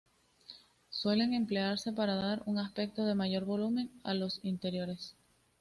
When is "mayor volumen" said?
3.13-3.91